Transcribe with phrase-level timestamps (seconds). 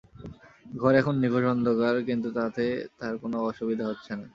[0.75, 2.63] ঘর এখন নিকষ অন্ধকার, কিন্তু তাতে
[2.99, 4.25] তার কোনো অসুবিধা হচ্ছে না।